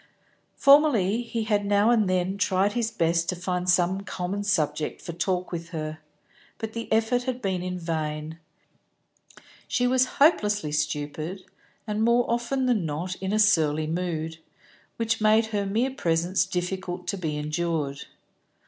Formerly 0.55 1.21
he 1.21 1.43
had 1.43 1.63
now 1.63 1.91
and 1.91 2.09
then 2.09 2.35
tried 2.39 2.73
his 2.73 2.89
best 2.89 3.29
to 3.29 3.35
find 3.35 3.69
some 3.69 4.01
common 4.01 4.43
subject 4.43 4.99
for 4.99 5.13
talk 5.13 5.51
with 5.51 5.69
her, 5.69 5.99
but 6.57 6.73
the 6.73 6.91
effort 6.91 7.25
had 7.25 7.39
been 7.39 7.77
vain; 7.77 8.39
she 9.67 9.85
was 9.85 10.05
hopelessly 10.17 10.71
stupid, 10.71 11.45
and 11.85 12.01
more 12.01 12.25
often 12.27 12.65
than 12.65 12.83
not 12.83 13.13
in 13.17 13.31
a 13.31 13.37
surly 13.37 13.85
mood, 13.85 14.39
which 14.97 15.21
made 15.21 15.45
her 15.53 15.67
mere 15.67 15.91
presence 15.91 16.47
difficult 16.47 17.05
to 17.05 17.15
be 17.15 17.37
endured. 17.37 18.05